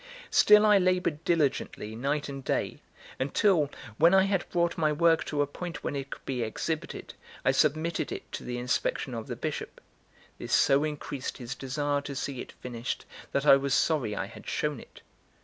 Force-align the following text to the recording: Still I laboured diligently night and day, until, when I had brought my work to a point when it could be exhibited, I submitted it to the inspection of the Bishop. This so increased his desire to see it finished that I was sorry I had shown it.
Still 0.31 0.65
I 0.65 0.79
laboured 0.79 1.23
diligently 1.25 1.95
night 1.95 2.27
and 2.27 2.43
day, 2.43 2.81
until, 3.19 3.69
when 3.99 4.15
I 4.15 4.23
had 4.23 4.49
brought 4.49 4.75
my 4.75 4.91
work 4.91 5.23
to 5.25 5.43
a 5.43 5.45
point 5.45 5.83
when 5.83 5.95
it 5.95 6.09
could 6.09 6.25
be 6.25 6.41
exhibited, 6.41 7.13
I 7.45 7.51
submitted 7.51 8.11
it 8.11 8.31
to 8.31 8.43
the 8.43 8.57
inspection 8.57 9.13
of 9.13 9.27
the 9.27 9.35
Bishop. 9.35 9.79
This 10.39 10.53
so 10.53 10.83
increased 10.83 11.37
his 11.37 11.53
desire 11.53 12.01
to 12.01 12.15
see 12.15 12.41
it 12.41 12.53
finished 12.53 13.05
that 13.31 13.45
I 13.45 13.57
was 13.57 13.75
sorry 13.75 14.15
I 14.15 14.25
had 14.25 14.47
shown 14.47 14.79
it. 14.79 15.03